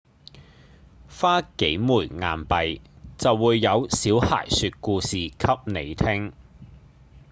[1.09, 2.17] 花幾枚硬
[2.47, 2.81] 幣
[3.19, 6.33] 就會有小孩說故事給你聽